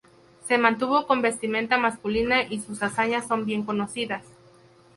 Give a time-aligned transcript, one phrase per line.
[0.47, 4.23] Se mantuvo con vestimenta masculina y sus hazañas son bien conocidas.